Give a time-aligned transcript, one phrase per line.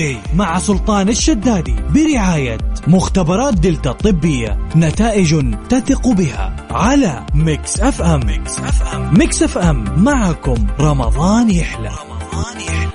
[0.00, 8.20] way مع سلطان الشدادي برعاية مختبرات دلتا الطبية نتائج تثق بها على Mix FM.
[8.26, 11.88] Mix FM Mix FM معكم رمضان يحلى.
[11.88, 12.90] رمضان يحلى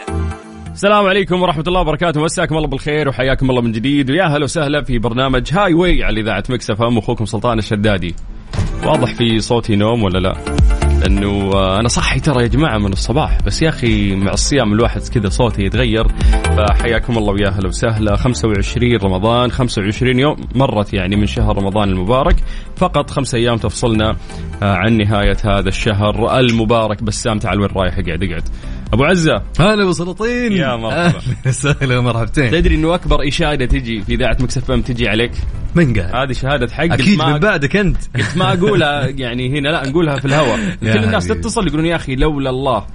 [0.73, 2.21] السلام عليكم ورحمة الله وبركاته.
[2.21, 4.09] مساكم الله بالخير وحياكم الله من جديد.
[4.09, 8.15] ويا هلا وسهلا في برنامج Highway على إذاعة Mix FM أخوكم سلطان الشدادي.
[8.83, 10.35] واضح في صوتي نوم ولا لا؟
[11.05, 15.01] لأنه آه، أنا صحي ترى يا جماعة من الصباح بس يا أخي مع الصيام الواحد
[15.01, 16.07] كذا صوتي يتغير
[16.57, 18.15] فحياكم الله ويا أهلا وسهلا.
[18.15, 22.35] 25 رمضان 25 يوم مرت يعني من شهر رمضان المبارك.
[22.75, 24.09] فقط خمس أيام تفصلنا
[24.63, 28.43] آه، عن نهاية هذا الشهر المبارك بسام تعال وين رايح اقعد اقعد.
[28.93, 29.41] أبو عزة.
[29.59, 30.51] هلا أبو سلاطين.
[30.51, 31.21] يا مرحبا.
[31.47, 32.51] وسهلا ومرحبتين.
[32.51, 35.31] تدري إنه أكبر اشاده تجي في إذاعة مكسف إم تجي عليك؟
[35.75, 37.97] من قال؟ هذه شهادة حق أكيد من بعدك أنت.
[38.15, 40.59] قلت ما أقولها يعني هنا لا نقولها في الهواء.
[40.81, 41.27] كل الناس.
[41.27, 42.85] تتصل يقولون يا أخي لولا الله.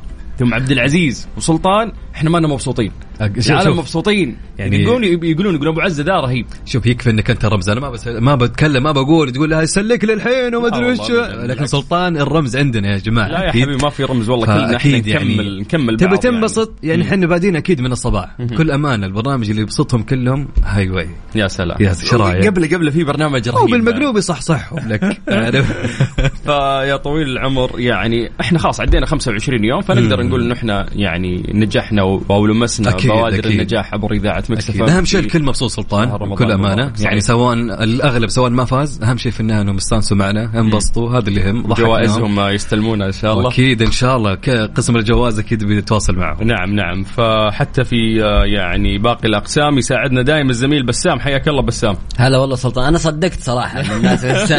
[0.41, 2.93] ثم عبد العزيز وسلطان إحنا ما لنا مبسوطين.
[3.21, 3.41] العالم
[3.71, 3.79] شوف.
[3.79, 4.37] مبسوطين.
[4.59, 6.47] يعني- يعني يقولون يقولون يقولون أبو عزة ده رهيب.
[6.67, 10.05] شوف يكفي إنك أنت رمز أنا ما بس ما بتكلم ما بقول تقول لها سلك
[10.05, 11.71] للحين وما أدري وش لكن بالعكس.
[11.71, 13.51] سلطان الرمز عندنا يا جماعة لا يا.
[13.51, 17.03] حبيبي ما في رمز والله كلنا إحنا نكمل يعني نكمل تبي بعض تنبسط؟ يعني.
[17.03, 18.37] إحنا بادين أكيد من الصباح.
[18.39, 21.09] بكل أمانة البرنامج اللي يبسطهم كلهم هاي واي.
[21.35, 21.77] يا سلام.
[21.81, 23.59] يا رأيك؟ قبل قبل في برنامج رهيب.
[23.61, 25.21] هو بالمقلوب يصحصحهم لك.
[26.45, 32.03] فيا طويل العمر يعني إحنا خلاص عدينا 25 يوم فنقدر نقول انه إحنا يعني نجحنا
[32.03, 33.53] أو لمسنا أكيد، بوادر أكيد.
[33.53, 34.87] النجاح عبر إذاعة مكس أكيد.
[34.87, 36.93] FM أهم شيء الكل مبسوط سلطان بكل أمانة.
[37.01, 37.21] يعني.
[37.21, 41.41] سواء الأغلب سواء ما فاز أهم شيء في النهايه انهم استانسوا معنا انبسطوا هذا اللي
[41.41, 41.75] يهم.
[41.75, 44.35] جوائزهم يستلمونها إن شاء الله أكيد إن شاء الله
[44.75, 50.51] قسم الجواز أكيد بيتواصل معهم نعم نعم فحتى في آه، يعني باقي الأقسام يساعدنا دائما
[50.51, 54.27] الزميل بسام حياك الله بسام هلا والله سلطان أنا صدقت صراحة الناس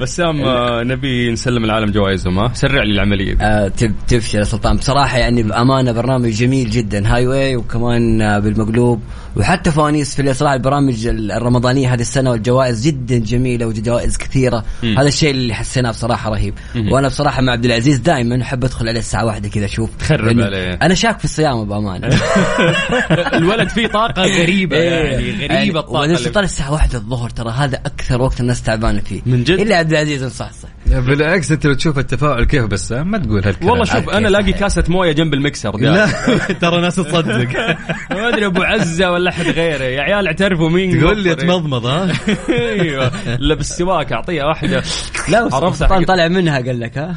[0.00, 3.44] بسام آه، نبي نسلم العالم جوائزهم ها سرع لي العملية دي.
[3.44, 7.14] آه، تب تبشر يا سلطان؟ بصراحة يعني بأمانة برنامج جميل جدا.
[7.14, 9.02] هاي واي وكمان بالمقلوب.
[9.36, 14.64] وحتى فوانيس في صراحة البرامج الرمضانية هذه السنة والجوائز جدا جميلة وجوائز كثيرة.
[14.82, 14.98] مم.
[14.98, 16.54] هذا الشيء اللي حسيناه بصراحة رهيب.
[16.74, 16.92] مم.
[16.92, 19.90] وأنا بصراحة مع عبد العزيز دائما أحب أدخل عليه الساعة واحدة كذا أشوف.
[19.98, 20.78] تخرب لأنه عليه.
[20.82, 22.08] أنا شاك في الصيام بأمانة.
[23.38, 28.40] الولد فيه طاقة غريبة يعني غريبة الطاقة سلطان الساعة واحدة الظهر ترى هذا أكثر وقت
[28.40, 29.20] الناس تعبانه فيه.
[29.26, 30.68] من جد؟ إلا عبد العزيز مصحصح
[31.00, 33.70] بالعكس أنت لو تشوف التفاعل كيف بس ما تقول هالكلام.
[33.70, 34.28] والله شوف أنا.
[34.28, 36.06] لاقي كاسة موية جنب المكسر لا.
[36.60, 37.76] ترى ناس تصدق.
[38.10, 39.84] ما أدري أبو عزة ولا أحد غيره.
[39.84, 41.32] يا عيال اعترفوا مين؟ تقول لي.
[41.32, 42.12] اتمضمض ها؟
[42.48, 43.10] أيوه.
[43.38, 44.82] لا بالسواك أعطيها واحدة.
[45.28, 47.16] لا سلطان طالع منها قال لك ها؟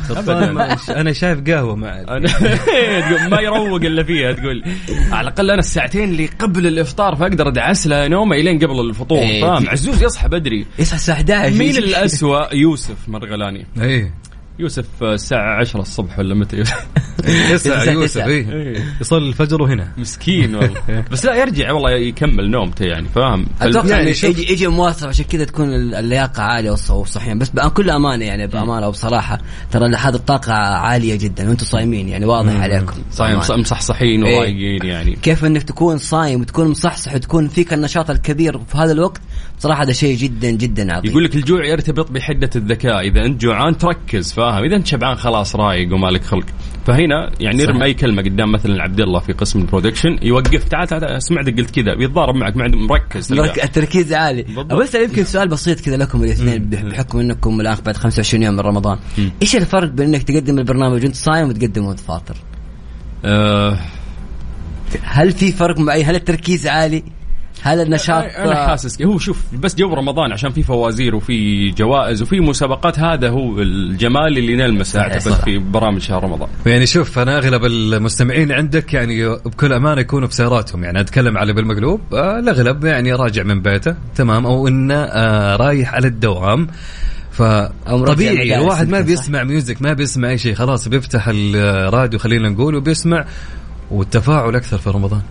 [0.90, 2.04] أنا شايف قهوة مع
[3.30, 4.64] ما يروق إلا فيها تقول.
[5.12, 9.42] على الأقل أنا الساعتين اللي قبل الإفطار فأقدر أدعس لها نومه إلين قبل الفطور إيه.
[9.42, 10.66] فاهم؟ عزوز يصحى بدري.
[10.80, 13.65] يصحى الساعة 11 مين الأسوأ؟ يوسف مرغلاني.
[13.82, 14.12] اي
[14.60, 16.58] يوسف الساعة 10 الصبح ولا متى؟
[17.54, 17.92] يسع تسعة.
[17.92, 18.84] يوسف اي إيه.
[19.02, 20.82] يصلي الفجر وهنا مسكين والله.
[21.12, 25.26] بس لا يرجع والله يكمل نومته يعني فاهم؟ أتوقع يعني شوف- يجي يجي مواصف عشان
[25.26, 29.40] كذا تكون اللياقة عالية والص- والصحيان بس بكل أمانة يعني بأمانة وبصراحة
[29.72, 32.94] ترى هذه الطاقة عالية جدا وأنتم صايمين يعني واضح عليكم.
[33.12, 33.40] صايم.
[33.60, 34.38] مصحصحين إيه.
[34.38, 35.16] ورايقين يعني.
[35.16, 39.22] كيف إنك تكون صايم وتكون مصحصح وتكون فيك النشاط الكبير في هذا الوقت؟
[39.58, 43.78] بصراحه هذا شيء جدا جدا عظيم يقول لك الجوع يرتبط بحدة الذكاء إذا أنت جوعان
[43.78, 46.46] تركز فاهم إذا أنت شبعان خلاص رايق ومالك خلق
[46.86, 47.70] فهنا يعني صحيح.
[47.70, 51.72] ارمي أي كلمة قدام مثلا عبد الله في قسم البرودكشن يوقف تعال تعال سمعتك قلت
[51.80, 54.46] كذا بيتضارب معك مع مركز التركيز عالي.
[54.82, 58.60] بس يمكن سؤال بسيط كذا لكم الاثنين بح- بحكم إنكم الآن بعد 25 يوم من
[58.60, 59.32] رمضان مم.
[59.42, 62.36] إيش الفرق بين إنك تقدم البرنامج وأنت صايم وتقدمه وأنت فاطر؟
[63.26, 63.80] آه
[65.04, 67.04] هل في فرق معين؟ هل التركيز عالي؟
[67.66, 72.40] هل النشاط أنا حاسس هو شوف بس جو رمضان عشان في فوازير وفي جوائز وفي
[72.40, 75.34] مسابقات هذا هو الجمال اللي نلمسه اعتقد.
[75.34, 76.50] في برامج شهر رمضان.
[76.66, 81.54] يعني شوف أنا أغلب المستمعين عندك يعني بكل أمانة يكونوا في سياراتهم يعني أتكلم على
[81.54, 86.68] بالمقلوب آه الأغلب يعني راجع من بيته تمام أو إنه آه رايح على الدوام.
[87.32, 92.76] فطبيعي مدارس الواحد ما؟ بيسمع music ما بيسمع أي شيء خلاص بيفتح الراديو خلينا نقول
[92.76, 93.26] وبيسمع
[93.92, 95.22] والتفاعل أكثر في رمضان.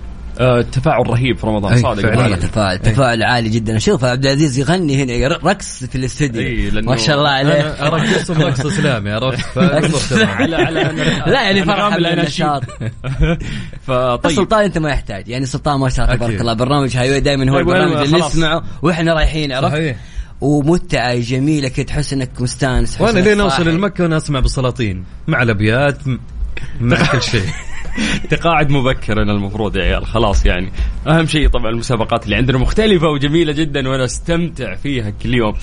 [0.40, 2.16] آه التفاعل رهيب في رمضان أي، صادق فعلاً.
[2.18, 2.38] والله معك.
[2.42, 7.16] تفاعل تفاعل عالي جدا أشوف عبد العزيز يغني هنا رقص في الاستديو لأنه ما شاء
[7.18, 9.58] الله عليه أنا ارقصهم رقص إسلامي عرفت.
[9.58, 10.80] على على
[11.26, 12.62] لا يعني فرحه بالنشاط.
[13.86, 16.40] فطيب سلطان أنت ما يحتاج يعني سلطان ما شاء الله تبارك.
[16.40, 18.30] الله برنامج هاي دائما هو طيب، البرنامج اللي خلاص.
[18.32, 19.96] نسمعه وإحنا رايحين عرفت
[20.40, 23.68] ومتعة جميلة كده تحس إنك مستانس تحس وأنا إنك لين أوصل.
[23.68, 25.98] المكة وأنا أسمع بالسلاطين مع الأبيات
[26.80, 27.42] مع كل شيء
[28.30, 30.06] تقاعد مبكر المفروض يا عيال.
[30.06, 30.72] خلاص يعني.
[31.06, 35.54] أهم شيء طبعا المسابقات اللي عندنا مختلفة وجميلة جدا وأنا استمتع فيها كل يوم.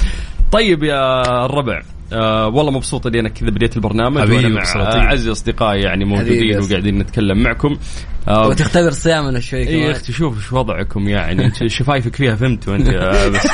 [0.51, 1.81] طيب يا الربع.
[2.13, 4.99] آه والله مبسوط اني أنا كذا بديت البرنامج حبيبي وأنا مع بصراحة.
[4.99, 6.59] اعز أصدقائي يعني موجودين.
[6.59, 7.77] وقاعدين نتكلم معكم.
[8.27, 12.87] آه وتختبر صيامنا شوي اي يا أختي شوف إيش وضعكم يعني؟ شفايفك فيها فهمتوا انت
[12.89, 13.47] آه، بس.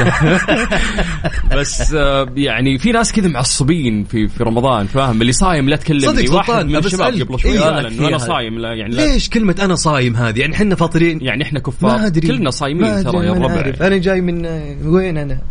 [1.59, 6.27] بس آه، يعني في ناس كذا معصبين في في رمضان فاهم؟ اللي صايم لا تكلمني.
[6.27, 7.21] صدق واحد من الشباب.
[7.21, 8.18] قبل شوي إيه، وأنا فيها.
[8.18, 9.01] صايم لا يعني لا.
[9.13, 11.19] ليش كلمة أنا صايم هذه؟ يعني إحنا فاطرين.
[11.21, 12.27] يعني إحنا ما كفار أدري.
[12.27, 13.88] كلنا ما صايمين ترى يا ما الربع.
[13.88, 14.45] أنا جاي من
[14.86, 15.42] وين أنا؟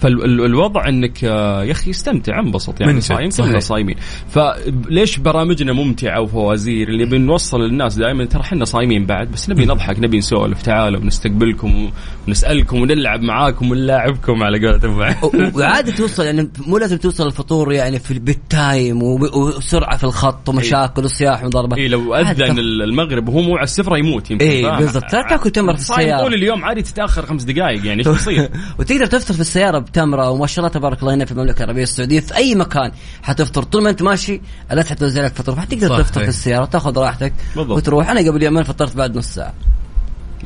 [0.00, 3.30] فالوضع إنك آه، يا أخي استمتع انبسط يعني صايم.
[3.30, 3.96] كلنا صايمين
[4.28, 9.98] فليش برامجنا ممتعة وفوازير اللي بنوصل للناس دائما ترى إحنا صايمين بعد بس نبي نضحك
[9.98, 11.90] نبي نسولف تعالوا ونستقبلكم
[12.28, 17.98] ونسالكم ونلعب معاكم ونلاعبكم على قولتهم و- وعادة توصل يعني مو لازم توصل الفطور يعني
[17.98, 23.64] في بالتايم وسرعة في الخط ومشاكل وصياح وضربات اي لو أذن المغرب وهو مو على
[23.64, 25.12] السفرة يموت يمكن إيه، فاهم؟ بالضبط.
[25.12, 26.22] لا تأكل تمر في صايم السيارة.
[26.22, 30.46] طول اليوم عادي تتأخر خمس دقائق يعني إيش بيصير؟ وتقدر تفطر في السيارة بتمره وما
[30.46, 32.92] شاء الله تبارك الله هنا في المملكة العربية السعودية في أي مكان
[33.22, 33.62] حتفطر.
[33.62, 34.40] طول ما أنت ماشي
[34.70, 36.22] لا تحتوي لك فطور فحتقدر صح، تفطر.
[36.22, 37.76] في السيارة تاخذ راحتك بالضبط.
[37.76, 38.10] وتروح.
[38.10, 39.54] أنا قبل يومين فطرت بعد نص ساعة.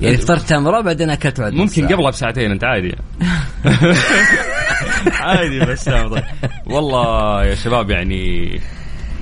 [0.00, 1.94] يعني فطرت تمرة بعدين أكلت بعد نص ممكن.
[1.94, 2.94] قبلها بساعتين أنت عادي.
[5.20, 5.90] عادي بس.
[6.66, 8.60] والله يا شباب يعني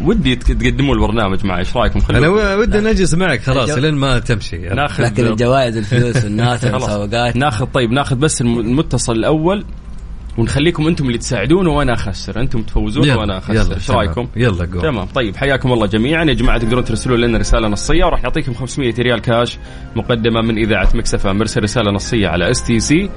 [0.04, 1.58] ودي تقدموا البرنامج معي.
[1.58, 4.58] إيش رأيكم؟ و- ودي نجلس معك خلاص لين ما تمشي.
[4.58, 6.82] ناخذ لكن الجوائز الفلوس والناس خلاص.
[6.88, 9.64] المسابقات ناخذ طيب ناخذ بس الم- المتصل الأول.
[10.38, 12.40] ونخليكم أنتم اللي تساعدون وأنا اخسر.
[12.40, 13.74] أنتم تفوزون يلا، وأنا اخسر.
[13.74, 13.90] إيش.
[13.90, 15.06] رأيكم؟ يلا جو تمام.
[15.06, 16.24] طيب حياكم الله جميعا.
[16.24, 18.04] يا جماعة تقدرون ترسلوا لنا رسالة نصية.
[18.04, 19.58] وراح نعطيكم 500 ريال كاش
[19.96, 23.10] مقدمة من إذاعة Mix FM أرسل رسالة نصية على STC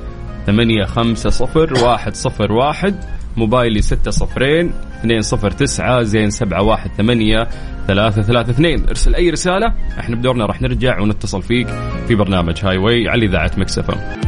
[0.48, 2.96] 850101
[3.38, 7.48] موبايلي 6 صفرين 209 زين 718
[7.88, 11.68] 332 ارسل أي رسالة إحنا بدورنا راح نرجع ونتصل فيك
[12.08, 14.21] في برنامج Highway على إذاعة Mix FM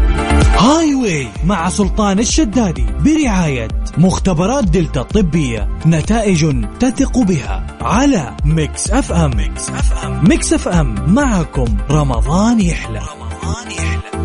[0.64, 3.68] Highway مع سلطان الشدادي برعاية
[3.98, 9.38] مختبرات دلتا الطبية نتائج تثق بها على Mix FM.
[9.38, 10.24] Mix FM.
[10.30, 11.14] Mix FM.
[11.14, 13.00] معكم رمضان يحلى.
[13.00, 14.23] رمضان يحلى.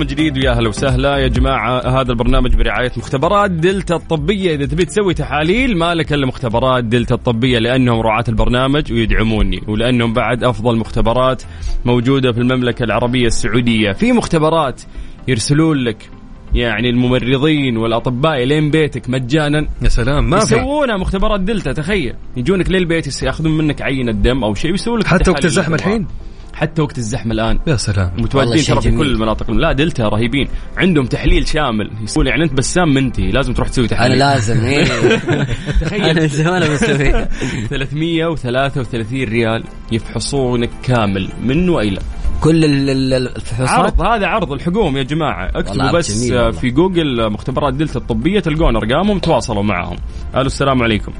[0.00, 1.16] من جديد ويا أهلا وسهلا.
[1.16, 4.54] يا جماعة هذا البرنامج برعاية مختبرات دلتا الطبية.
[4.54, 10.12] إذا تبي تسوي تحاليل ما لك إلا مختبرات دلتا الطبية لأنهم رعاة البرنامج ويدعموني ولأنهم
[10.12, 11.42] بعد أفضل مختبرات
[11.84, 13.92] موجودة في المملكة العربية السعودية.
[13.92, 14.82] في مختبرات
[15.28, 16.10] يرسلون لك
[16.54, 19.68] يعني الممرضين والأطباء لين بيتك مجانا.
[19.82, 22.14] يا سلام ما يسوونها مختبرات دلتا تخيل.
[22.36, 25.74] يجونك للبيت ياخذون منك عينة دم أو شيء ويسوون لك حتى وقت الزحمة.
[25.74, 26.06] الحين؟
[26.54, 27.58] حتى وقت الزحمة الآن.
[27.66, 28.12] يا سلام.
[28.18, 28.90] متواجدين ترى في.
[28.90, 30.48] كل المناطق لا دلتا رهيبين.
[30.76, 31.90] عندهم تحليل شامل.
[32.10, 34.84] يقول يعني انت بسام منتي لازم تروح تسوي أنا تحليل لازم إيه.
[35.80, 36.02] تخيل.
[36.04, 37.28] أنا من زمان بسويها
[37.70, 42.00] 333 ريال يفحصونك كامل من وإلى.
[42.40, 45.50] كل ال- ال- الفحوصات؟ عرض هذا عرض الحكوم يا جماعة.
[45.54, 46.50] اكتبوا بس آه،.
[46.50, 49.96] في جوجل مختبرات دلتا الطبية تلقون أرقامهم تواصلوا معهم.
[50.34, 51.12] ألو السلام عليكم.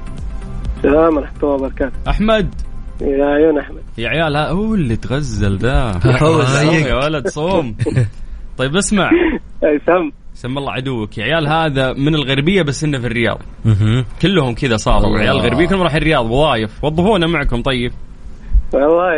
[0.77, 1.93] السلام ورحمة الله وبركاته.
[2.09, 2.55] أحمد.
[3.03, 3.83] يا عيون أحمد.
[3.99, 6.01] يا عيال ها- هو اللي تغزل ذا.
[6.89, 7.77] يا ولد صوم.
[8.59, 9.11] طيب اسمع.
[9.87, 10.11] سم.
[10.35, 11.19] سم الله عدوك.
[11.19, 13.39] يا عيال هذا من الغربية بس إنه في الرياض.
[14.23, 15.19] كلهم كذا صاروا.
[15.19, 16.31] عيال غربية كلهم رايحين الرياض.
[16.31, 17.93] وظايف وظفونا معكم طيب.
[18.73, 19.13] والله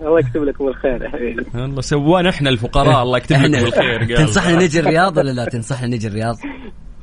[0.00, 1.44] الله يكتب لكم الخير يا حبيبي.
[1.54, 3.02] الله سوانا إحنا الفقراء.
[3.02, 4.16] الله يكتب لكم الخير.
[4.16, 6.36] تنصحنا نجي الرياض ولا لا؟ تنصحنا نجي الرياض؟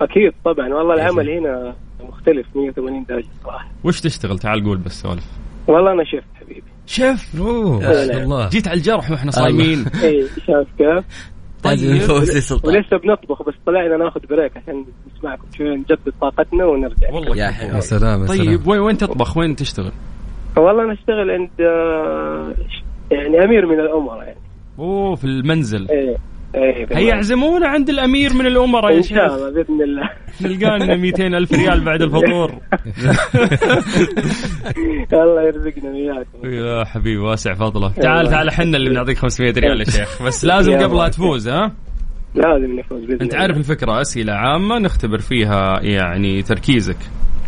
[0.01, 0.67] أكيد طبعا.
[0.73, 1.75] والله العمل هنا
[2.09, 3.67] مختلف 180 درجة صراحة.
[3.83, 5.23] وش تشتغل؟ تعال قول بس سولف
[5.67, 6.63] والله أنا شفت حبيبي.
[6.85, 8.49] شيف اوه ما شاء الله.
[8.49, 9.85] جيت على الجرح وإحنا صايمين.
[10.03, 11.05] اي شايف كيف؟
[11.63, 11.79] طيب.
[11.79, 17.11] نفوز سلطان ولسه بنطبخ بس طلعنا ناخذ break عشان نسمعكم شوي نجدد طاقتنا ونرجع.
[17.13, 17.43] والله يا.
[17.75, 18.27] يا سلام يا سلام.
[18.27, 19.91] طيب وين وين تطبخ؟ وين تشتغل؟
[20.57, 22.53] والله أنا أشتغل عند آه،
[23.11, 24.39] يعني أمير من الأمراء يعني.
[24.79, 25.87] أوه في المنزل.
[25.89, 26.17] اي
[26.55, 30.09] اي هيا اعزمونا عند الأمير من الأمراء يا إن شاء شيخ الله بإذن الله.
[30.41, 32.51] نلقانا 200 ألف ريال بعد الفطور.
[35.13, 36.53] الله يرزقنا وياكم.
[36.53, 40.23] يا حبيبي واسع فضله تعال تعال حنا اللي بنعطيك 500 ريال يا شيخ.
[40.23, 41.07] بس لازم قبلها.
[41.09, 41.71] تفوز ها؟
[42.35, 43.35] لازم نفوز بإذن أنت.
[43.35, 46.97] عارف الفكرة أسئلة عامة نختبر فيها يعني تركيزك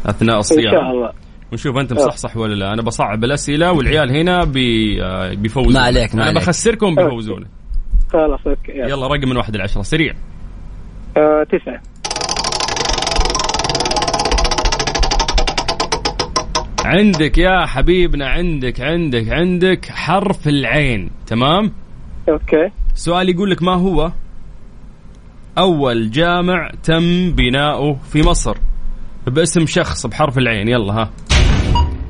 [0.06, 0.72] أثناء إن الصيام.
[0.72, 1.12] شاء الله.
[1.52, 2.74] ونشوف أنت مصحصح ولا لا.
[2.74, 5.74] أنا بصعب الأسئلة والعيال هنا بي آه، بيفوزون.
[5.74, 6.38] ما عليك، ما أنا عليك.
[6.38, 7.46] بخسركم بيفوزون.
[8.14, 10.14] خلاص okay يلا, يلا رقم من واحد لعشرة سريع.
[11.18, 11.82] آه تسعة.
[16.86, 21.10] عندك يا حبيبنا عندك عندك عندك حرف العين.
[21.28, 21.72] تمام؟
[22.30, 22.72] okay.
[22.94, 24.12] سؤال يقول لك ما هو
[25.58, 28.58] أول جامع تم بناؤه في مصر؟
[29.28, 30.68] باسم شخص بحرف العين.
[30.68, 31.10] يلا ها.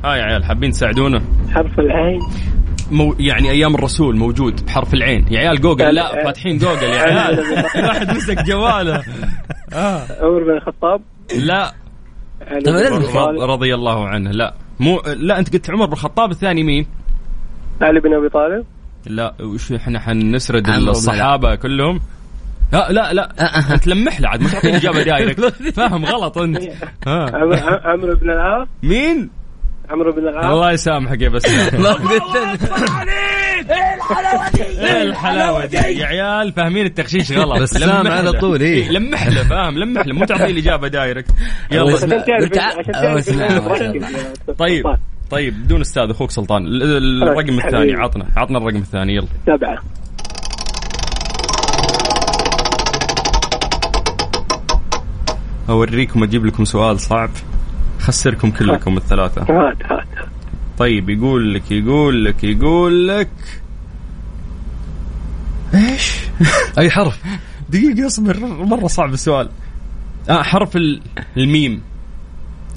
[0.06, 1.22] ها يا عيال حابين تساعدونا؟
[1.54, 2.20] حرف العين.
[2.94, 5.26] مو يعني أيام الرسول موجود بحرف العين.
[5.32, 7.40] يا عيال جوجل لا فاتحين جوجل يا عيال.
[7.76, 9.04] الواحد مسك جواله.
[9.74, 10.02] آه.
[10.22, 11.02] عمر بن الخطاب؟
[11.36, 11.74] لا.
[13.40, 14.54] رضي الله عنه لا.
[14.80, 16.88] مو لا أنت قلت عمر بن الخطاب الثاني مين؟
[17.82, 18.66] علي بن أبي طالب.
[19.06, 22.00] لا وش إحنا حنسرد الصحابة كلهم؟
[22.74, 23.30] لا لا لا.
[23.74, 25.42] أنت لمح له عاد ما تعطيني إجابة direct.
[25.76, 26.62] فاهم غلط أنت.
[27.86, 28.68] عمرو بن العاص.
[28.84, 29.30] مين؟
[29.90, 30.46] عمرو بن العاص.
[30.46, 31.50] الله يسامحك يا بس.
[31.74, 32.24] ما قلت
[34.80, 35.78] إيه الحلاوة دي.
[35.78, 37.62] يا عيال فاهمين التغشيش غلط.
[37.62, 38.32] بسام لمح على.
[38.32, 38.90] طول، إيه.
[38.90, 41.32] لمح له فاهم؟ لمح له مو تعطيه الإجابة دايركت.
[41.72, 41.98] يلا.
[44.58, 44.86] طيب.
[45.32, 47.60] طيب بدون أستاذ أخوك سلطان ال- ال- الرقم.
[47.60, 49.28] الثاني عطنا عطنا الرقم الثاني يلا.
[49.48, 49.80] سبعة
[55.70, 57.30] أوريكم أجيب لكم سؤال صعب.
[58.04, 59.42] خسركم كلكم الثلاثة.
[59.50, 60.28] هات هات هات.
[60.78, 63.30] طيب يقول لك يقول لك يقول لك.
[65.74, 66.18] إيش؟
[66.80, 67.20] أي حرف؟
[67.70, 69.50] دقيقة اصبر مرة صعب السؤال.
[70.30, 71.02] آه حرف ال-
[71.38, 71.82] الميم.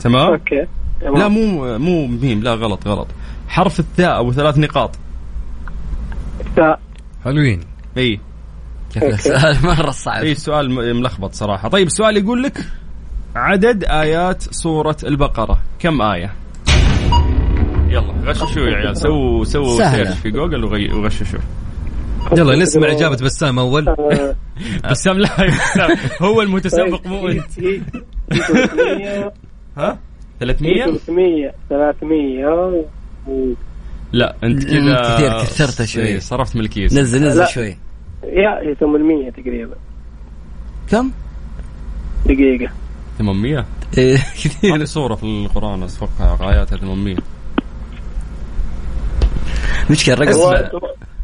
[0.00, 0.66] تمام؟ okay
[1.00, 1.16] تمام.
[1.16, 3.08] لا مو مو ميم لا غلط غلط.
[3.48, 4.96] حرف الثاء ابو ثلاث نقاط.
[6.56, 6.80] ثاء.
[7.24, 7.60] حلوين.
[7.96, 8.20] إي.
[8.94, 10.22] كيف السؤال مرة صعب.
[10.22, 11.68] إي السؤال م- ملخبط صراحة.
[11.68, 12.64] طيب السؤال يقول لك
[13.36, 15.58] عدد آيات سورة البقرة.
[15.78, 16.32] كم آية؟
[17.88, 18.96] يلا غششوا يا عيال.
[18.96, 19.90] سووا سووا.
[19.90, 20.64] search في جوجل
[20.94, 21.38] وغششوا.
[22.36, 23.88] يلا نسمع إجابة بسام أول.
[23.88, 24.34] آه،
[24.90, 25.96] بسام لا بسام.
[26.22, 27.80] هو المتسابق مو هي- هي
[28.30, 29.32] 300
[29.76, 29.98] ها؟
[30.40, 32.46] 300 300 300
[33.28, 33.54] و-
[34.12, 36.02] لا أنت كذا كثير كثرتها شوي.
[36.02, 36.92] إيه، صرفت من الكيس.
[36.94, 37.46] نزل نزل لا.
[37.46, 37.76] شوي.
[38.24, 39.74] يا هي 800 تقريبا.
[40.90, 41.10] كم؟
[42.26, 42.72] دقيقة.
[43.18, 43.66] 800
[43.98, 44.84] إيه، كثير.
[44.84, 47.16] صورة في القرآن أتوقع غاياتها 800
[49.90, 50.78] مشكلة الرقم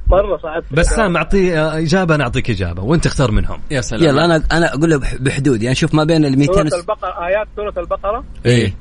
[0.06, 3.60] مرة صعب بسام اعطيه إجابة أنا أعطيك إجابة وأنت اختار منهم.
[3.70, 4.02] يا سلام.
[4.02, 7.26] يلا أنا أنا أقول له بح- بحدود يعني شوف ما بين ال 200 سورة البقرة
[7.26, 8.74] آيات سورة البقرة؟ إيه.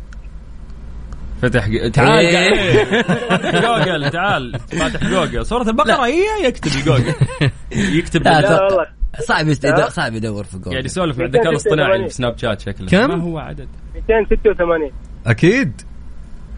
[1.42, 2.26] فتح تعال.
[2.26, 2.32] إيه.
[2.92, 3.62] تعال.
[3.86, 4.60] جوجل تعال.
[4.72, 5.46] فاتح جوجل.
[5.46, 7.14] سورة البقرة هي يكتب الجوجل.
[7.98, 8.62] يكتب لا، لا.
[8.64, 8.86] والله.
[9.20, 9.54] صعب؟
[9.90, 12.08] صعب يدور في جوجل قاعد يسولف مع الذكاء الاصطناعي 286.
[12.08, 12.88] في سناب شات شكله.
[12.88, 14.92] كم؟ ما هو عدد؟ 286
[15.26, 15.82] أكيد.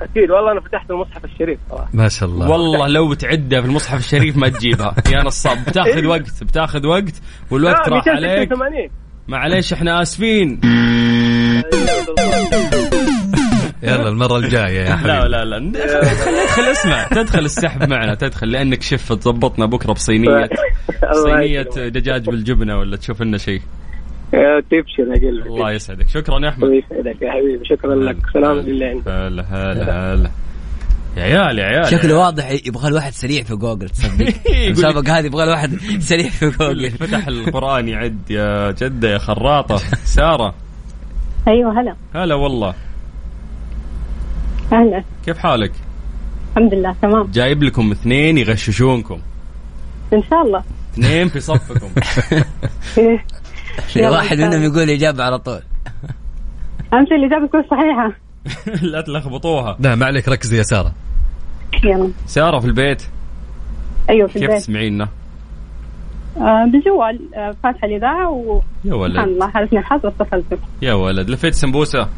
[0.02, 0.32] أكيد.
[0.32, 1.60] والله أنا فتحت المصحف الشريف.
[1.70, 2.50] صراحة ما شاء الله.
[2.50, 4.96] والله لو تعدها في المصحف الشريف ما تجيبها.
[5.14, 5.66] يا نصاب.
[5.68, 8.52] بتاخذ وقت بتاخذ وقت والوقت راح عليك.
[8.52, 8.90] 286
[9.28, 10.60] معليش إحنا آسفين.
[13.84, 15.28] يلا المرة الجاية يا لا حبيبي.
[15.28, 15.60] لا لا.
[15.60, 20.50] تدخل تدخل اسمع تدخل السحب معنا تدخل لأنك شف تضبطنا بكرة بصينيه
[21.26, 21.62] صينيه.
[21.90, 23.62] دجاج بالجبنة ولا تشوف لنا شيء؟
[24.34, 26.08] يا تبشر أجل الله يسعدك.
[26.08, 26.64] شكرا يا أحمد.
[26.64, 27.66] الله يسعدك يا حبيبي.
[27.66, 28.18] شكرا لك.
[28.34, 29.02] سلام لله.
[29.28, 30.30] هلا هلا هلا.
[31.18, 31.86] يا عيال يا عيال.
[31.88, 34.34] شكله واضح يبغى له واحد سريع في جوجل تصدق.
[34.68, 36.92] المسابقة هذه يبغى له واحد سريع في جوجل.
[36.92, 39.78] فتح القرآن يعد يا جدة يا خراطة.
[40.04, 40.54] سارة.
[41.48, 41.96] أيوه هلا.
[42.16, 42.74] هلا والله.
[44.74, 45.72] أهلا كيف حالك؟
[46.52, 47.32] الحمد لله تمام.
[47.32, 49.20] جايب لكم اثنين يغششونكم.
[50.14, 50.64] إن شاء الله.
[50.94, 51.90] اثنين في صفكم.
[54.12, 54.64] واحد منهم.
[54.64, 55.62] يقول اجابة على طول.
[56.94, 58.12] أهم شيء الإجابة تكون صحيحة.
[58.92, 59.78] لا تلخبطوها.
[59.80, 60.94] لا ما عليك ركزي يا سارة.
[61.84, 62.12] يلا.
[62.26, 63.04] سارة في البيت.
[64.10, 64.58] أيوه في كيف البيت.
[64.58, 65.10] تسمعينا؟
[66.38, 70.60] آه بالجوال آه فاتحة الإذاعة و يا سبحان ولد الله حالتني الحظ واتصلت.
[70.82, 72.10] يا ولد لفيت سمبوسة.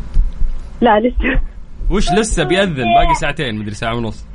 [0.81, 1.54] لا لسه.
[1.89, 4.25] وش لسه بيأذن؟ باقي ساعتين مدري ساعة ونص.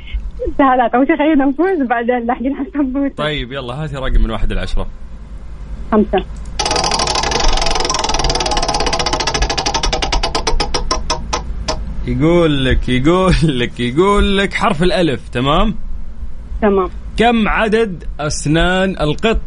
[0.58, 4.52] سهلات أول شيء خلينا نفوز وبعدين لاحقين على السمبوسه طيب يلا هاتي رقم من واحد
[4.52, 4.86] لعشرة
[5.92, 6.24] خمسة.
[12.06, 15.74] يقول لك يقول لك يقول لك حرف الألف تمام؟
[16.62, 16.88] تمام.
[17.16, 19.40] كم عدد أسنان القط؟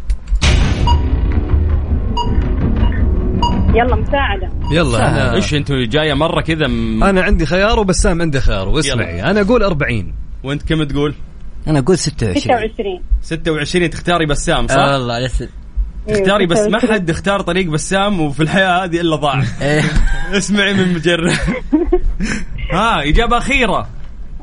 [3.74, 4.50] يلا مساعدة.
[4.74, 7.04] يلا أنا إيش أنتوا جاية مرة كذا م...
[7.04, 9.24] أنا عندي خيار وبسام عنده خيار واسمعي.
[9.24, 10.14] أنا أقول 40
[10.44, 11.14] وأنت كم تقول؟
[11.68, 15.50] أنا أقول 26 26 26 تختاري بسام صح؟ والله لسه
[16.08, 16.94] تختاري بس ما 26.
[16.94, 19.44] حد اختار طريق بسام وفي الحياة هذه إلا ضاع.
[19.62, 19.82] إيه.
[20.38, 21.32] اسمعي من مجرب
[22.74, 23.88] ها إجابة أخيرة.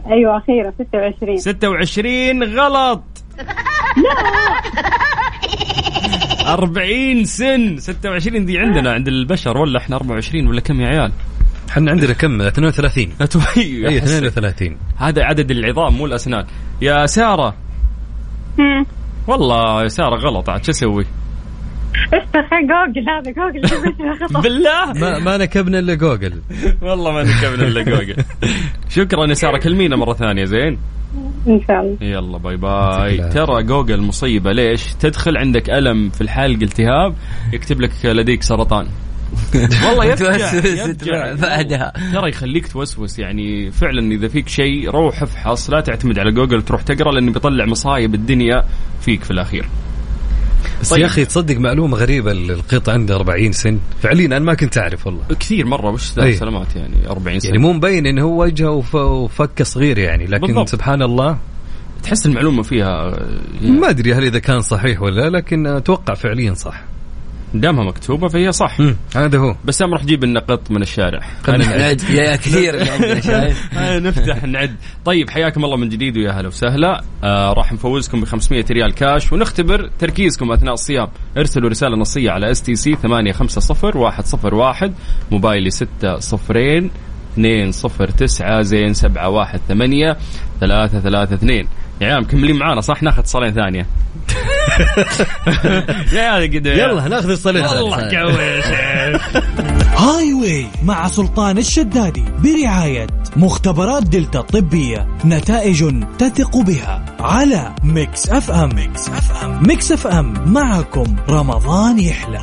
[0.06, 3.02] أيوه أخيرا 26 26 غلط.
[3.96, 4.60] لا.
[6.52, 7.76] 40 سن.
[7.78, 11.12] 26 دي عندنا عند البشر ولا إحنا 24 ولا كم يا عيال؟
[11.70, 16.44] إحنا عندنا كم؟ 32 لا توي اي 32 هذا عدد العظام مو الأسنان.
[16.82, 17.54] يا سارة.
[19.26, 21.04] والله يا سارة غلط عاد شو أسوي؟
[22.14, 23.62] افتح جوجل هذا جوجل
[24.42, 26.42] بالله؟ ما, ما نكبنا إلا جوجل.
[26.82, 28.16] والله ما نكمل إلا جوجل.
[28.96, 30.78] شكرا يا سارة كلمينا مرة ثانية زين؟
[31.48, 31.96] إن شاء الله.
[32.00, 33.28] يلا bye bye.
[33.28, 37.14] ترى جوجل مصيبة ليش؟ تدخل عندك ألم في الحلق التهاب
[37.52, 38.86] يكتب لك لديك سرطان.
[39.86, 41.34] والله يفجع توسوس يفجع.
[41.34, 41.92] بعدها.
[42.12, 46.82] ترى يخليك توسوس يعني فعلا إذا فيك شيء روح افحص لا تعتمد على جوجل تروح
[46.82, 48.64] تقرأ لأنه بيطلع مصايب الدنيا
[49.00, 49.64] فيك في الأخير.
[50.80, 51.00] بس طيب.
[51.00, 55.22] يا أخي تصدق معلومة غريبة القط عنده 40 سن فعليا أنا ما كنت أعرف والله
[55.40, 56.32] كثير مرة وش ذا أي.
[56.32, 60.46] سلامات يعني 40 سنة يعني مو مبين إنه هو وجهه وف- وفك صغير يعني لكن
[60.46, 60.68] بالضبط.
[60.68, 61.38] سبحان الله
[62.02, 63.18] تحس المعلومة فيها
[63.62, 66.82] يعني ما أدري هل إذا كان صحيح ولا لا، لكن أتوقع فعليا صح
[67.54, 68.76] دامها مكتوبة فهي صح.
[69.16, 69.56] هذا هو.
[69.64, 71.20] بس راح نجيب لنا قط من الشارع.
[71.46, 74.76] خلينا يا كثير اللي عندنا شايف نفتح نعد.
[75.04, 77.02] طيب حياكم الله من جديد ويا هلا وسهلا.
[77.24, 79.32] آه راح نفوزكم ب 500 ريال كاش.
[79.32, 81.08] ونختبر تركيزكم أثناء الصيام.
[81.36, 84.94] ارسلوا رسالة نصية على STC 850 101
[85.30, 86.90] موبايلي 6 صفرين.
[87.32, 90.16] 2 صفر 9 زين 7 1 8
[90.60, 91.66] 3 3 2
[92.00, 93.82] يا عيال مكملين معانا صح؟ ناخذ اتصالين ثانية.
[96.12, 99.36] يا عيال قد يلا ناخذ الصلاه والله قوي يا شيخ.
[100.00, 103.06] Highway مع سلطان الشدادي برعاية
[103.36, 108.74] مختبرات دلتا الطبية نتائج تثق بها على Mix FM.
[108.74, 109.62] Mix FM.
[109.66, 110.52] Mix FM.
[110.52, 112.40] معكم رمضان يحلى.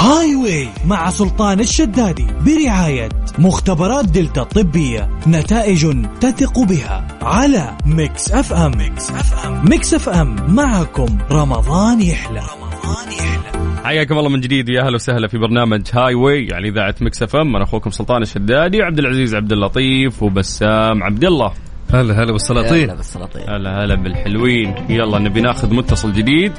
[0.00, 8.72] Highway مع سلطان الشدادي برعاية مختبرات دلتا الطبية نتائج تثق بها على Mix FM.
[8.78, 12.40] Mix FM Mix FM معكم رمضان يحلى.
[12.40, 17.22] رمضان يحلى حياكم الله من جديد يا أهلا وسهلا في برنامج Highway على إذاعة Mix
[17.22, 17.56] FM.
[17.56, 21.52] أنا أخوكم سلطان الشدادي وعبد العزيز عبد اللطيف وبسام عبد الله.
[21.92, 22.82] هلا هلا بالسلاطين.
[22.82, 23.42] يلا بالسلاطين.
[23.42, 24.74] هلا هلا بالحلوين.
[24.88, 26.52] يلا نبي ناخذ متصل جديد.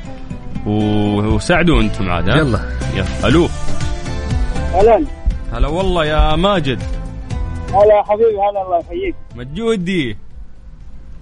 [0.65, 2.59] وساعدوا أنتم عاد ها؟ يلا.
[2.95, 3.27] يلا.
[3.27, 3.47] ألو.
[4.75, 5.05] أهلا.
[5.53, 6.79] هلا والله يا ماجد.
[7.69, 9.15] هلا حبيبي هلا الله يحييك.
[9.35, 10.17] مجودي.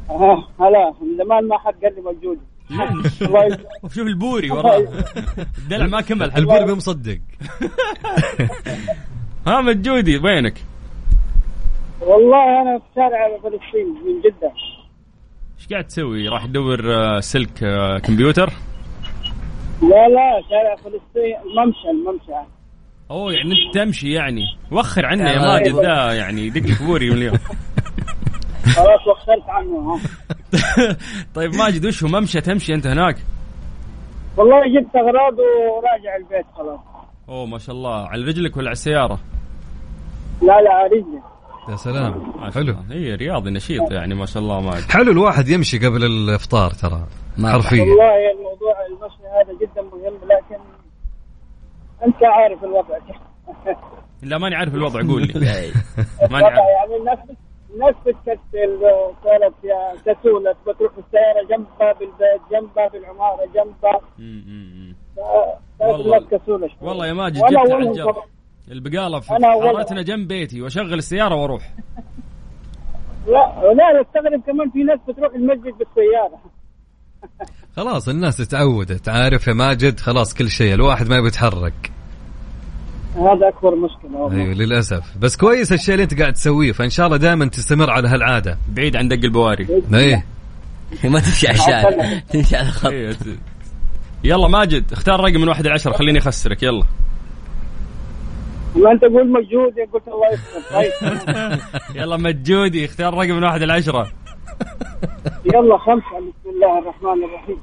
[0.09, 0.93] آه، هلا.
[1.01, 2.37] من زمان ما حد قال لي مجودي
[3.21, 3.59] الله يس-
[3.95, 4.77] شوف البوري وراه
[5.57, 6.31] الدلع ما كمل.
[6.37, 7.19] البوري بمصدق.
[9.47, 10.53] ها مجودي وينك؟
[12.01, 14.51] والله أنا في شارع فلسطين من جدة.
[15.59, 18.53] إيش قاعد تسوي؟ راح تدور آه، سلك آه، كمبيوتر؟
[19.81, 22.47] لا لا شارع فلسطين الممشى الممشى.
[23.11, 24.43] أوه يعني أنت تمشي يعني.
[24.71, 25.75] وخر عنا يا ماجد.
[25.75, 27.37] ذا يعني يدق لك بوري من اليوم.
[28.75, 29.99] خلاص وخرت عنه ها.
[31.35, 33.15] طيب ماجد وش هو؟ ممشى تمشي أنت هناك؟
[34.37, 36.79] والله جبت أغراض وراجع البيت خلاص.
[37.29, 38.07] أوه ما شاء الله.
[38.07, 39.19] على رجلك ولا على السيارة؟
[40.41, 41.21] لا لا رجلي.
[41.69, 42.33] يا سلام.
[42.53, 42.75] حلو.
[42.91, 44.91] هي رياضي نشيط يعني ما شاء الله ماجد.
[44.91, 47.07] حلو الواحد يمشي قبل الإفطار ترى.
[47.43, 47.81] حرفيا.
[47.81, 50.61] والله الموضوع المشي هذا جدا مهم لكن
[52.05, 52.97] أنت عارف الوضع.
[54.23, 55.33] لا ماني عارف الوضع قول لي.
[55.59, 55.71] إيه.
[56.31, 56.57] ماني عارف.
[56.57, 57.19] يعني الناس
[57.73, 58.79] الناس بتكسل
[59.23, 64.95] صارت يا كسولة بتروح السيارة جنبها بالبيت جنبها بالعمارة جنبها مم، مم، مم.
[65.79, 66.77] صارت والله- كسولة شوي.
[66.89, 68.23] والله يا ماجد جبت طبعاً.
[68.71, 69.29] البقالة في.
[69.29, 71.73] حارتنا جنب بيتي وأشغل السيارة وأروح.
[73.27, 76.39] لا لا أستغرب كمان في ناس بتروح المسجد بالسيارة.
[77.75, 79.09] خلاص الناس تعودت.
[79.09, 80.73] عارف يا ماجد؟ خلاص كل شيء.
[80.73, 81.91] الواحد ما بيتحرك
[83.15, 84.43] هذا أكبر مشكلة والله.
[84.43, 85.17] أيوه للأسف.
[85.19, 88.57] بس كويس الشيء اللي أنت قاعد تسويه فان شاء الله دائما تستمر على هالعادة.
[88.69, 89.67] بعيد عن دق البواري.
[89.93, 90.25] إيه.
[91.03, 92.19] ما تمشي على الشارع.
[92.19, 92.91] تمشي على الخط.
[92.91, 93.15] إيه،
[94.23, 96.63] يلا ماجد اختار رقم من واحد لعشرة خليني أخسرك.
[96.63, 96.83] يلا.
[98.75, 101.59] ما أنت قول مجهود قلت الله يستر طيب.
[102.01, 104.11] يلا مجودي اختار رقم من واحد لعشرة
[105.45, 107.57] يلا خمسة بسم الله الرحمن الرحيم.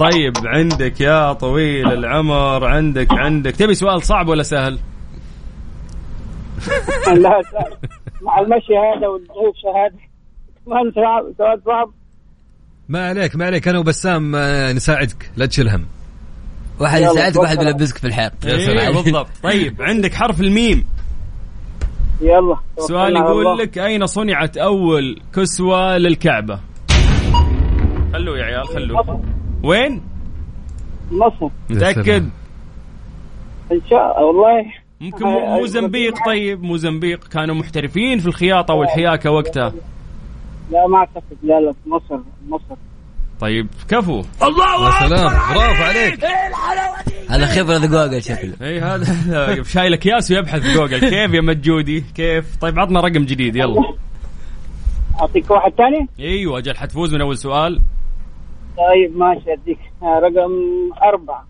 [0.00, 3.56] طيب عندك يا طويل العمر عندك عندك.
[3.56, 4.72] تبي سؤال صعب ولا سهل؟
[7.06, 7.76] لا سهل.
[8.22, 9.98] مع المشي هذا والضيوف شهادة.
[10.66, 10.92] كمان
[11.38, 11.90] سؤال صعب.
[12.88, 13.68] ما عليك ما عليك.
[13.68, 15.30] أنا وبسام آه، نساعدك.
[15.36, 15.86] لا تشيل هم.
[16.80, 17.58] واحد يساعدك واحد.
[17.58, 18.32] بيلبسك في الحيط.
[18.44, 18.78] يا سلام.
[18.78, 19.28] إيه، بالضبط.
[19.42, 20.86] طيب عندك حرف الميم.
[22.22, 23.62] يلا سؤال يقول الله.
[23.62, 26.60] لك أين صنعت أول كسوة للكعبة؟
[28.12, 29.22] خلوه يا عيال خلوه.
[29.64, 30.02] وين؟
[31.12, 31.48] مصر.
[31.70, 32.30] متأكد؟ سلام.
[33.72, 34.64] إن شاء والله.
[35.00, 39.72] ممكن مو- موزمبيق طيب موزمبيق كانوا محترفين في الخياطة والحياكة وقتها.
[40.70, 41.36] لا ما أعتقد.
[41.42, 42.74] لا لا مصر مصر.
[43.40, 44.18] طيب كفو.
[44.18, 45.28] يا سلام.
[45.54, 46.20] برافو عليك.
[47.32, 48.54] هذا خبرة ذا جوجل شكله.
[48.62, 50.98] اي هذا شايل اكياس ويبحث في جوجل.
[50.98, 53.94] كيف يا مجودي؟ كيف؟ طيب عطنا رقم جديد يلا.
[55.20, 57.80] أعطيك واحد ثاني؟ أيوه أجل حتفوز من أول سؤال.
[58.76, 59.78] طيب ماشي أديك.
[60.02, 60.52] رقم
[61.02, 61.46] أربعة.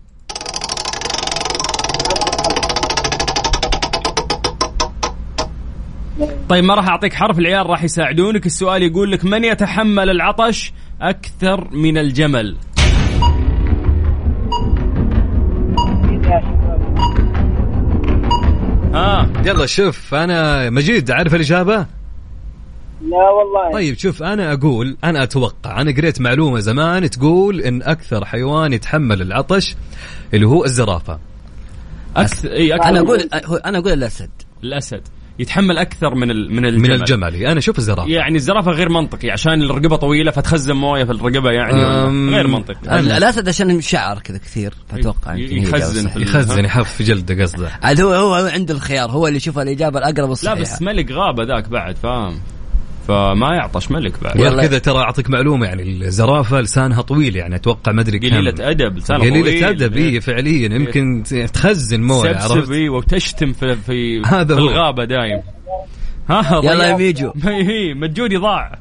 [6.49, 8.45] طيب ما راح أعطيك حرف العيال راح يساعدونك.
[8.45, 12.57] السؤال يقول لك من يتحمل العطش أكثر من الجمل؟
[18.93, 21.85] ها يلا شوف أنا مجيد عارف الإجابة؟
[23.01, 23.71] لا والله.
[23.73, 29.21] طيب شوف أنا أقول أنا أتوقع أنا قريت معلومة زمان تقول إن أكثر حيوان يتحمل
[29.21, 29.75] العطش
[30.33, 31.19] اللي هو الزرافة.
[32.15, 32.89] أكثر إي أكثر.
[32.89, 33.19] أنا أقول
[33.65, 34.29] أنا أقول الأسد.
[34.63, 35.01] الأسد.
[35.39, 37.35] يتحمل أكثر من ال- من الجمل من الجمل.
[37.35, 38.09] أنا أشوف الزرافة.
[38.09, 42.99] يعني الزرافة غير منطقي عشان الرقبة طويلة فتخزن موية في الرقبة يعني أم، غير منطقي.
[42.99, 47.69] الاسد عشان شعر كذا كثير فاتوقع يخزن يخزن يحف في جلده قصده.
[47.83, 51.43] عاد هو هو عنده الخيار هو اللي يشوف الإجابة الأقرب لا الصحيحه بس ملك غابه
[51.43, 52.39] ذاك بعد فاهم؟
[53.07, 54.37] فما يعطش ملك بعد.
[54.41, 58.27] غير كذا ترى أعطيك معلومة يعني الزرافة لسانها طويل يعني أتوقع ما أدري كم.
[58.27, 59.63] قليلة أدب لسانه قليلة طويل.
[59.65, 60.75] أدب إيه فعليا.
[60.75, 64.67] يمكن تخزن موية عرفت؟ إيه، وتشتم في في, هذا في هو.
[64.69, 65.41] الغابة دايم.
[66.29, 67.31] ها يلا يا ميجو.
[67.43, 68.79] هي مجودي ضاع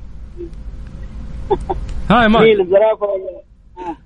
[2.10, 2.42] هاي ما آه،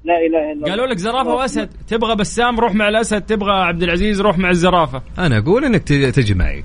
[0.04, 0.70] لا إله إلا الله.
[0.70, 1.68] قالوا لك زرافة وأسد.
[1.88, 3.22] تبغى بسام روح مع الأسد.
[3.22, 5.02] تبغى عبد العزيز روح مع الزرافة.
[5.18, 6.64] أنا أقول إنك ت- تجي معي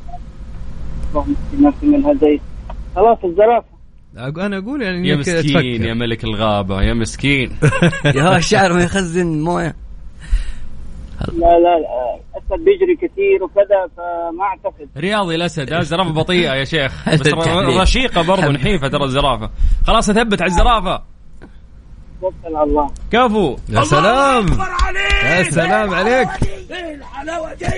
[2.96, 3.66] خلاص الزرافة
[4.18, 5.84] أق- أنا أقول يعني يا مسكين.
[5.84, 7.52] يا ملك الغابة يا مسكين.
[8.16, 9.76] يا هو الشعر ما يخزن موية.
[11.22, 14.90] لا لا لا الأسد بيجري كثير وكذا فما أعتقد.
[14.98, 17.10] رياضي الأسد ها زرافه بطيئة يا شيخ.
[17.10, 17.28] بس
[17.82, 19.50] رشيقة برضو نحيفة ترى الزرافة.
[19.88, 21.04] خلاص أثبت على الزرافة.
[22.22, 22.92] توكل على الله.
[23.12, 23.58] كفو.
[23.70, 24.46] يا سلام.
[25.24, 26.30] يا سلام عليك.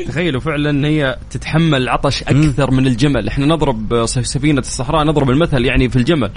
[0.07, 3.27] تخيلوا فعلا هي تتحمل العطش أكثر من الجمل.
[3.27, 6.31] إحنا نضرب سفينة الصحراء نضرب المثل يعني في الجمل.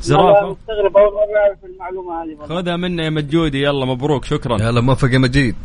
[0.00, 0.50] زرافة.
[0.50, 3.62] مستغرب أول مرة أعرف المعلومة هذه خذها منا يا مجودي.
[3.62, 4.62] يلا مبروك شكرا.
[4.62, 5.56] يلا موفق يا مجيد.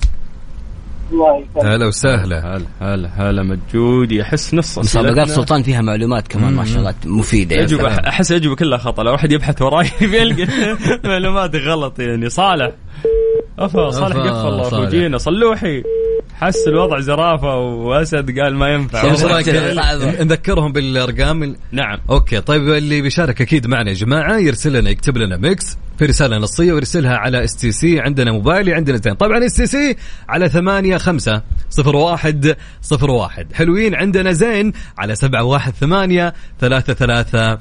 [1.11, 1.65] الله يسلمك.
[1.65, 2.55] هلا وسهلا.
[2.55, 7.55] هلا هلا هلا مجودي احس نص مسابقات سلطان فيها معلومات كمان ما شاء الله مفيدة
[7.55, 7.87] يا اجوبه.
[7.87, 9.03] أحس اجوبه كلها خطأ.
[9.03, 10.47] لو واحد يبحث وراي بيلقى
[11.03, 12.29] معلومات غلط يعني.
[12.29, 12.71] صالح.
[13.59, 15.83] أفا صالح قفل الله صلوحي.
[16.33, 19.03] حس الوضع زرافة وأسد قال ما ينفع.
[20.23, 21.97] نذكرهم بالأرقام نعم.
[22.09, 26.37] okay طيب اللي بيشارك أكيد معنا يا جماعة يرسل لنا يكتب لنا Mix في رسالة
[26.37, 29.15] نصية ويرسلها على STC عندنا موبايلي عندنا اثنين.
[29.15, 29.95] طبعا STC
[30.29, 33.53] على ثمانية خمسة صفر واحد صفر واحد.
[33.53, 37.57] حلوين عندنا زين على سبعة واحد ثمانية ثلاثة ثلاثة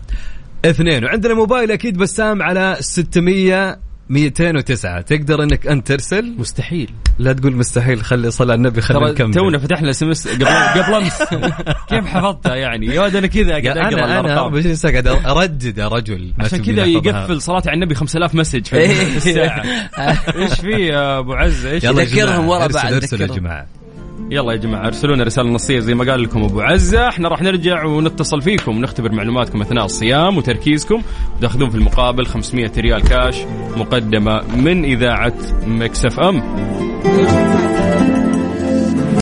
[0.64, 1.04] اثنين.
[1.04, 6.90] وعندنا موبايل أكيد بسام على 600 209 تقدر إنك أنت ترسل؟ مستحيل.
[7.18, 8.04] لا تقول مستحيل.
[8.04, 9.34] خلي صلى على النبي خلينا نكمل.
[9.34, 11.22] تونا فتحنا سمس قبل قبل أمس.
[11.90, 14.38] كيف حفظتها يعني؟ يا ولد أنا كذا قاعد أقرأ أنا أنا الأرقام.
[14.44, 16.84] 24 ساعه قاعد أردد يا رجل عشان كذا.
[16.84, 18.94] يقفل صلاة على النبي 5000 مسج في إيه.
[18.94, 19.62] في الساعة
[20.36, 23.26] إيش في يا أبو عزة إيش يلا يا ذكرهم ورا بعض، ارسل يا.
[23.26, 23.66] جماعة.
[24.30, 27.08] يلا يا جماعة ارسلوا لنا رسالة نصية زي ما قال لكم أبو عزة.
[27.08, 31.02] إحنا راح نرجع ونتصل فيكم ونختبر معلوماتكم أثناء الصيام وتركيزكم.
[31.36, 33.36] وتاخذون في المقابل 500 ريال كاش
[33.76, 35.34] مقدمة من إذاعة
[35.66, 36.42] مكسف أم.